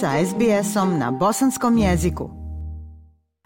[0.00, 2.30] sa SBS-om na bosanskom jeziku.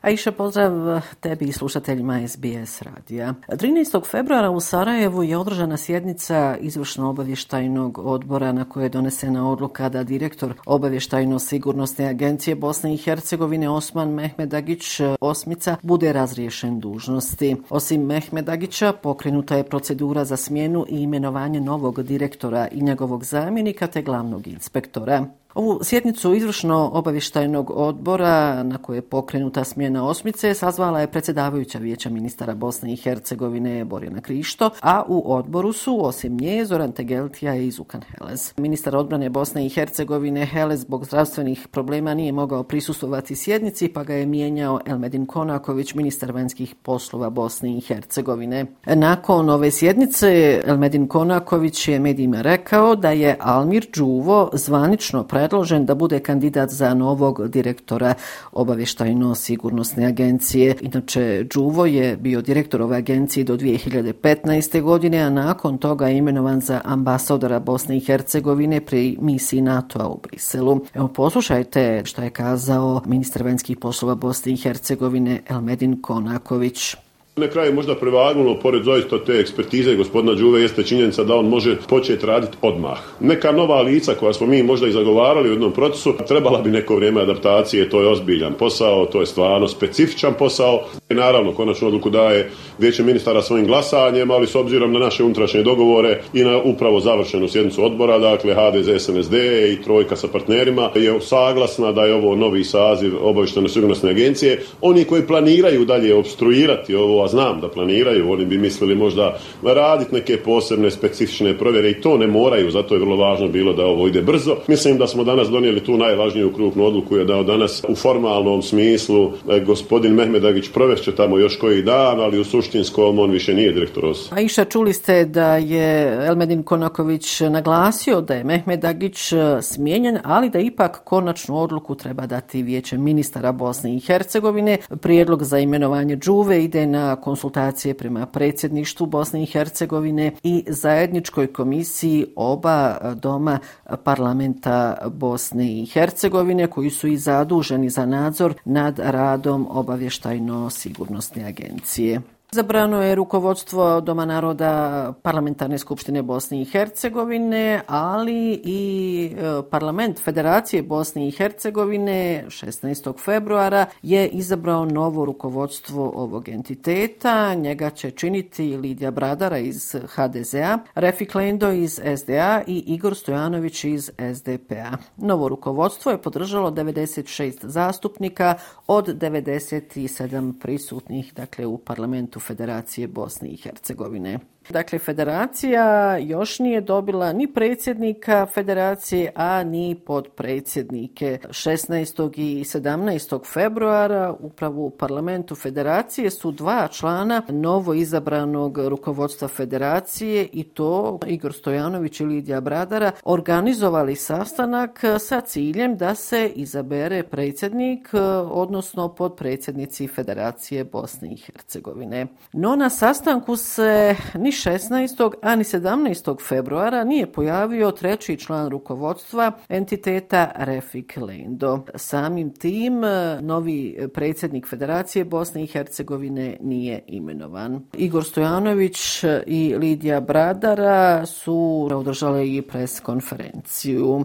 [0.02, 3.34] Aisha, pozdrav tebi i slušateljima SBS radija.
[3.48, 4.06] 13.
[4.10, 10.02] februara u Sarajevu je održana sjednica izvršno obavještajnog odbora na kojoj je donesena odluka da
[10.02, 17.56] direktor obavještajno-sigurnosne agencije Bosne i Hercegovine Osman Mehmedagić e, Osmica bude razriješen dužnosti.
[17.70, 24.02] Osim Mehmedagića pokrenuta je procedura za smjenu i imenovanje novog direktora i njegovog zamjenika te
[24.02, 25.26] glavnog inspektora.
[25.54, 32.10] Ovu sjednicu izvršno obavještajnog odbora na koje je pokrenuta smjena osmice sazvala je predsjedavajuća vijeća
[32.10, 37.70] ministara Bosne i Hercegovine Borjana Krišto, a u odboru su osim nje Zoran Tegeltija i
[37.70, 38.52] Zukan Helez.
[38.56, 44.14] Ministar odbrane Bosne i Hercegovine Helez zbog zdravstvenih problema nije mogao prisustovati sjednici pa ga
[44.14, 48.66] je mijenjao Elmedin Konaković, ministar vanjskih poslova Bosne i Hercegovine.
[48.86, 55.86] Nakon ove sjednice Elmedin Konaković je medijima rekao da je Almir Đuvo zvanično pre predložen
[55.86, 58.14] da bude kandidat za novog direktora
[58.52, 60.76] obavještajno-sigurnosne agencije.
[60.80, 64.82] Inače, Đuvo je bio direktor ove agencije do 2015.
[64.82, 70.20] godine, a nakon toga je imenovan za ambasadora Bosne i Hercegovine pri misiji NATO-a u
[70.22, 70.80] Briselu.
[70.94, 76.94] Evo, poslušajte što je kazao ministar vanjskih poslova Bosne i Hercegovine Elmedin Konaković.
[77.36, 81.76] Na kraju možda prevagnulo, pored zaista te ekspertize gospodina Đuve, jeste činjenica da on može
[81.88, 82.98] početi raditi odmah.
[83.20, 86.96] Neka nova lica koja smo mi možda i zagovarali u jednom procesu, trebala bi neko
[86.96, 90.80] vrijeme adaptacije, to je ozbiljan posao, to je stvarno specifičan posao.
[91.10, 95.62] I naravno, konačnu odluku daje vijeće ministara svojim glasanjem, ali s obzirom na naše unutrašnje
[95.62, 99.34] dogovore i na upravo završenu sjednicu odbora, dakle HDZ, SNSD
[99.72, 104.62] i trojka sa partnerima, je saglasna da je ovo novi saziv obavištene sigurnosne agencije.
[104.80, 110.14] Oni koji planiraju dalje obstruirati ovo a znam da planiraju, oni bi mislili možda raditi
[110.14, 114.08] neke posebne specifične provjere i to ne moraju, zato je vrlo važno bilo da ovo
[114.08, 114.56] ide brzo.
[114.68, 118.62] Mislim da smo danas donijeli tu najvažniju krupnu odluku je da od danas u formalnom
[118.62, 123.72] smislu e, gospodin Mehmedagić provešće tamo još koji dan, ali u suštinskom on više nije
[123.72, 124.32] direktor OS.
[124.32, 130.50] A iša, čuli ste da je Elmedin Konaković naglasio da je Mehmedagić e, smijenjen, ali
[130.50, 134.78] da ipak konačnu odluku treba dati vijeće ministara Bosne i Hercegovine.
[135.00, 142.26] Prijedlog za imenovanje Džuve ide na konsultacije prema predsjedništvu Bosne i Hercegovine i zajedničkoj komisiji
[142.36, 143.58] oba e, doma
[144.04, 152.20] parlamenta Bosne i Hercegovine koji su i zaduženi za nadzor nad radom obavještajno-sigurnosne agencije.
[152.54, 160.82] Zabrano je rukovodstvo Doma naroda Parlamentarne skupštine Bosne i Hercegovine, ali i e, parlament Federacije
[160.82, 163.18] Bosne i Hercegovine 16.
[163.24, 167.54] februara je izabrao novo rukovodstvo ovog entiteta.
[167.54, 174.10] Njega će činiti Lidija Bradara iz HDZ-a, Refik Lendo iz SDA i Igor Stojanović iz
[174.34, 174.96] SDP-a.
[175.16, 178.54] Novo rukovodstvo je podržalo 96 zastupnika
[178.86, 184.38] od 97 prisutnih dakle, u parlamentu Federacije Bosne i Hercegovine.
[184.70, 191.38] Dakle, federacija još nije dobila ni predsjednika federacije, a ni podpredsjednike.
[191.48, 192.32] 16.
[192.36, 193.52] i 17.
[193.52, 201.52] februara upravo u parlamentu federacije su dva člana novo izabranog rukovodstva federacije i to Igor
[201.52, 208.08] Stojanović i Lidija Bradara organizovali sastanak sa ciljem da se izabere predsjednik,
[208.50, 212.26] odnosno podpredsjednici Federacije Bosne i Hercegovine.
[212.52, 215.32] No na sastanku se ni 16.
[215.42, 216.48] a ni 17.
[216.48, 221.84] februara nije pojavio treći član rukovodstva entiteta Refik Lendo.
[221.94, 227.84] Samim tim e, novi predsjednik Federacije Bosne i Hercegovine nije imenovan.
[227.92, 234.24] Igor Stojanović e, i Lidija Bradara su održale i pres konferenciju.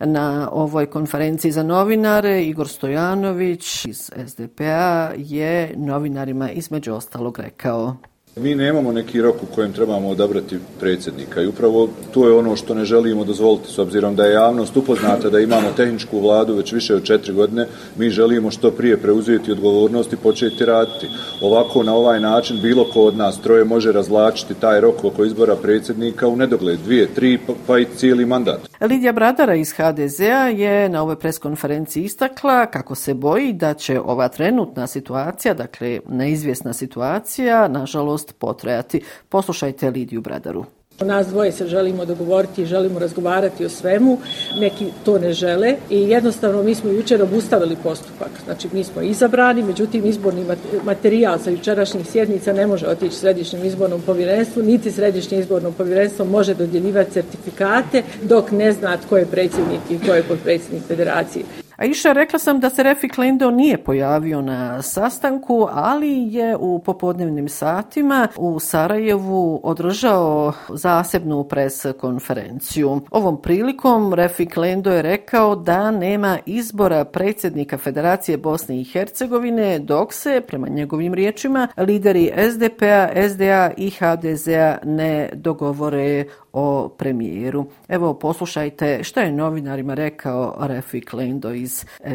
[0.00, 7.96] Na ovoj konferenciji za novinare Igor Stojanović iz SDP-a je novinarima između ostalog rekao
[8.40, 12.74] Mi nemamo neki rok u kojem trebamo odabrati predsjednika i upravo to je ono što
[12.74, 16.94] ne želimo dozvoliti s obzirom da je javnost upoznata da imamo tehničku vladu već više
[16.94, 21.06] od četiri godine, mi želimo što prije preuzeti odgovornost i početi raditi.
[21.42, 25.56] Ovako na ovaj način bilo ko od nas troje može razlačiti taj rok oko izbora
[25.56, 28.68] predsjednika u nedogled dvije, tri pa, pa i cijeli mandat.
[28.80, 34.28] Lidija Bradara iz HDZ-a je na ovoj preskonferenciji istakla kako se boji da će ova
[34.28, 39.00] trenutna situacija, dakle neizvjesna situacija, nažalost potrajati.
[39.28, 40.64] Poslušajte Lidiju Bradaru.
[41.04, 44.18] Nas dvoje se želimo dogovoriti i želimo razgovarati o svemu.
[44.60, 48.30] Neki to ne žele i jednostavno mi smo jučer obustavili postupak.
[48.44, 50.46] Znači mi smo izabrani, međutim izborni
[50.84, 56.54] materijal sa jučerašnjih sjednica ne može otići središnjem izbornom povjerenstvu, niti središnje izborno povjerenstvo može
[56.54, 61.44] dodjeljivati certifikate dok ne zna tko je predsjednik i tko je podpredsjednik federacije.
[61.78, 66.78] A iša, rekla sam da se Refik Lendo nije pojavio na sastanku, ali je u
[66.78, 73.00] popodnevnim satima u Sarajevu održao zasebnu pres konferenciju.
[73.10, 80.12] Ovom prilikom Refik Lendo je rekao da nema izbora predsjednika Federacije Bosne i Hercegovine, dok
[80.12, 87.66] se, prema njegovim riječima, lideri SDP-a, SDA i HDZ-a ne dogovore o premijeru.
[87.88, 91.67] Evo, poslušajte što je novinarima rekao Refik Lendo iz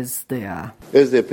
[0.06, 0.70] SDA.
[0.94, 1.32] SDP,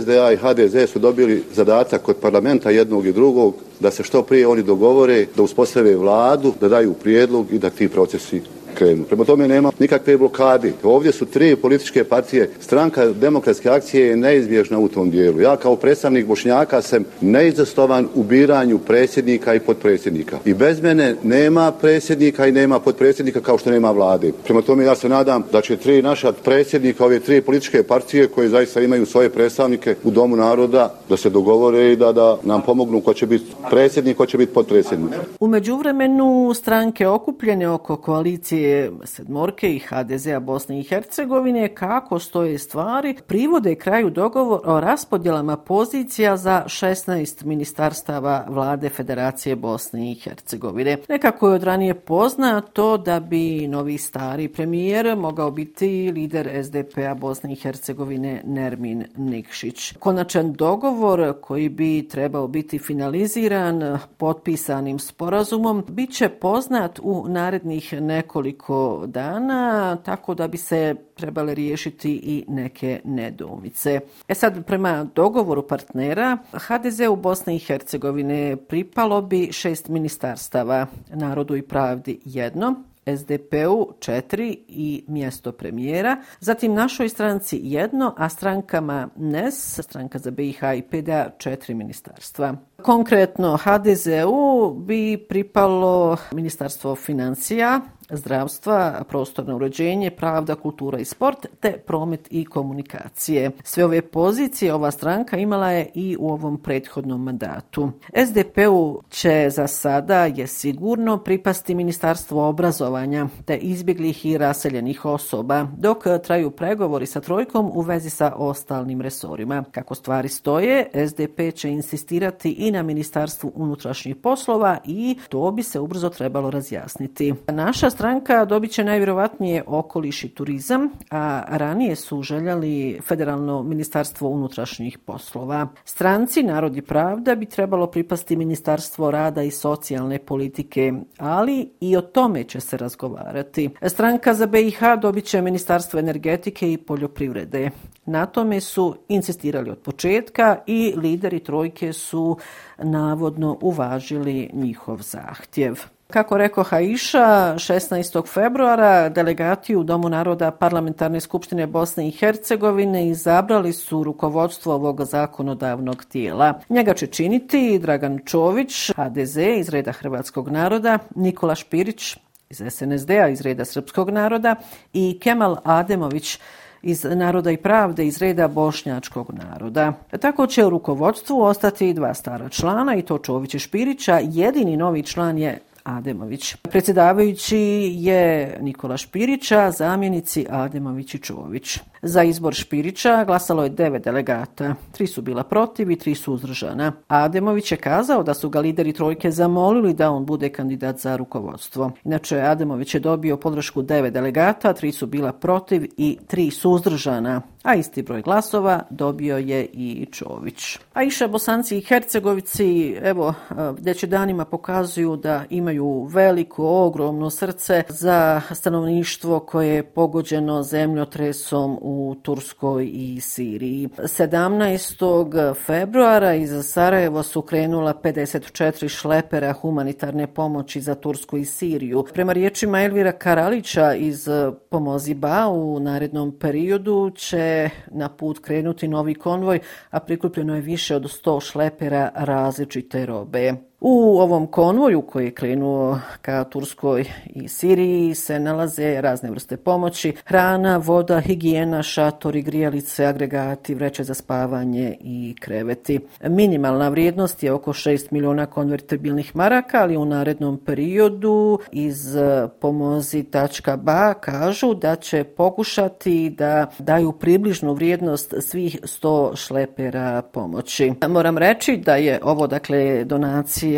[0.00, 4.46] SDA i HDZ su dobili zadatak kod parlamenta jednog i drugog da se što prije
[4.46, 8.42] oni dogovore, da uspostave vladu, da daju prijedlog i da ti procesi
[8.74, 9.04] krenu.
[9.04, 10.72] Prema tome nema nikakve blokade.
[10.82, 12.50] Ovdje su tri političke partije.
[12.60, 15.40] Stranka demokratske akcije je neizbježna u tom dijelu.
[15.40, 20.38] Ja kao predstavnik Bošnjaka sam neizastovan u biranju predsjednika i podpredsjednika.
[20.44, 24.32] I bez mene nema predsjednika i nema podpredsjednika kao što nema vlade.
[24.44, 28.48] Prema tome ja se nadam da će tri naša predsjednika, ove tri političke partije koje
[28.48, 33.00] zaista imaju svoje predstavnike u Domu naroda, da se dogovore i da, da nam pomognu
[33.00, 35.12] ko će biti predsjednik, ko će biti podpredsjednik.
[35.40, 38.61] U međuvremenu stranke okupljene oko koalicije
[39.04, 46.36] Sedmorke i HDZ-a Bosne i Hercegovine kako stoje stvari privode kraju dogovor o raspodjelama pozicija
[46.36, 50.98] za 16 ministarstava vlade Federacije Bosne i Hercegovine.
[51.08, 57.52] Nekako je od ranije poznato da bi novi stari premijer mogao biti lider SDP-a Bosne
[57.52, 59.92] i Hercegovine Nermin Nikšić.
[59.98, 68.51] Konačan dogovor koji bi trebao biti finaliziran potpisanim sporazumom bit će poznat u narednih nekoliko
[68.52, 74.00] nekoliko dana, tako da bi se trebale riješiti i neke nedoumice.
[74.28, 81.56] E sad, prema dogovoru partnera, HDZ u Bosni i Hercegovine pripalo bi šest ministarstava, Narodu
[81.56, 82.74] i pravdi jedno,
[83.06, 90.60] SDP-u četiri i mjesto premijera, zatim našoj stranci jedno, a strankama NES, stranka za BiH
[90.76, 92.56] i PDA, četiri ministarstva.
[92.82, 102.28] Konkretno HDZ-u bi pripalo Ministarstvo financija, zdravstva, prostorno uređenje, pravda, kultura i sport, te promet
[102.30, 103.50] i komunikacije.
[103.64, 107.90] Sve ove pozicije ova stranka imala je i u ovom prethodnom mandatu.
[108.26, 116.04] SDP-u će za sada je sigurno pripasti Ministarstvo obrazovanja te izbjeglih i raseljenih osoba, dok
[116.24, 119.64] traju pregovori sa trojkom u vezi sa ostalnim resorima.
[119.70, 125.80] Kako stvari stoje, SDP će insistirati i na Ministarstvu unutrašnjih poslova i to bi se
[125.80, 127.34] ubrzo trebalo razjasniti.
[127.48, 134.98] Naša stranka dobit će najvjerovatnije okoliš i turizam, a ranije su željeli Federalno ministarstvo unutrašnjih
[134.98, 135.66] poslova.
[135.84, 142.00] Stranci Narod i pravda bi trebalo pripasti Ministarstvo rada i socijalne politike, ali i o
[142.00, 143.70] tome će se razgovarati.
[143.86, 147.70] Stranka za BiH dobit će Ministarstvo energetike i poljoprivrede.
[148.06, 152.36] Na tome su insistirali od početka i lideri trojke su
[152.78, 155.74] navodno uvažili njihov zahtjev.
[156.12, 158.26] Kako rekao Haiša, 16.
[158.26, 166.04] februara delegati u Domu naroda Parlamentarne skupštine Bosne i Hercegovine izabrali su rukovodstvo ovog zakonodavnog
[166.04, 166.60] tijela.
[166.68, 172.16] Njega će činiti Dragan Čović, HDZ iz reda Hrvatskog naroda, Nikola Špirić
[172.50, 174.56] iz SNSD-a iz reda Srpskog naroda
[174.92, 176.38] i Kemal Ademović
[176.82, 179.92] iz Naroda i pravde iz reda bošnjačkog naroda.
[180.20, 184.20] Tako će u rukovodstvu ostati dva stara člana i to Čović i Špirića.
[184.22, 186.54] Jedini novi član je Ademović.
[186.54, 187.58] Predsjedavajući
[187.94, 191.78] je Nikola Špirića, zamjenici Ademović i Čović.
[192.04, 194.74] Za izbor Špirića glasalo je devet delegata.
[194.92, 196.92] Tri su bila protiv i tri su uzdržana.
[197.08, 201.90] Ademović je kazao da su ga lideri trojke zamolili da on bude kandidat za rukovodstvo.
[202.04, 207.42] Inače, Ademović je dobio podršku devet delegata, tri su bila protiv i tri su uzdržana
[207.62, 210.78] a isti broj glasova dobio je i Čović.
[210.92, 213.34] A iša Bosanci i Hercegovici, evo,
[213.78, 221.91] već danima pokazuju da imaju veliko, ogromno srce za stanovništvo koje je pogođeno zemljotresom u
[221.92, 223.88] u Turskoj i Siriji.
[223.88, 225.54] 17.
[225.66, 232.04] februara iz Sarajeva su krenula 54 šlepera humanitarne pomoći za Tursku i Siriju.
[232.14, 234.28] Prema riječima Elvira Karalića iz
[234.70, 240.96] Pomozi Ba u narednom periodu će na put krenuti novi konvoj, a prikupljeno je više
[240.96, 243.71] od 100 šlepera različite robe.
[243.84, 250.12] U ovom konvoju koji je krenuo ka Turskoj i Siriji se nalaze razne vrste pomoći,
[250.24, 256.00] hrana, voda, higijena, šatori, grijalice, agregati, vreće za spavanje i kreveti.
[256.28, 262.16] Minimalna vrijednost je oko 6 miliona konvertibilnih maraka, ali u narednom periodu iz
[262.60, 270.92] pomozi.ba kažu da će pokušati da daju približnu vrijednost svih 100 šlepera pomoći.
[271.08, 273.71] Moram reći da je ovo dakle donacija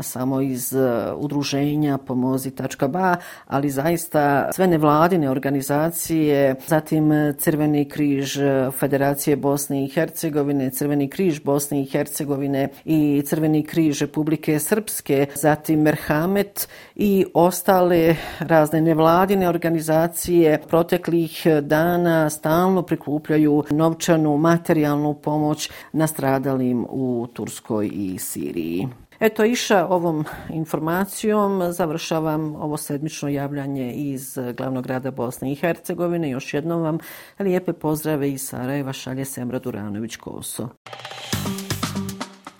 [0.00, 3.16] samo iz e, udruženja pomozi.ba,
[3.46, 11.40] ali zaista sve nevladine organizacije, zatim Crveni križ e, Federacije Bosne i Hercegovine, Crveni križ
[11.40, 20.60] Bosne i Hercegovine i Crveni križ Republike Srpske, zatim Merhamet i ostale razne nevladine organizacije
[20.68, 28.88] proteklih dana stalno prikupljaju novčanu materijalnu pomoć nastradalim u Turskoj i Siriji.
[29.20, 36.30] Eto, iša ovom informacijom završavam ovo sedmično javljanje iz eh, glavnog grada Bosne i Hercegovine.
[36.30, 36.98] Još jednom vam
[37.38, 40.68] lijepe pozdrave iz Sarajeva šalje Semra Duranović-Koso.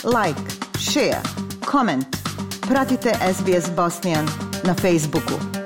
[0.05, 0.41] Like,
[0.79, 1.23] share,
[1.71, 2.17] comment.
[2.69, 4.27] Pratite SBS Bosnian
[4.65, 5.60] na Facebooku.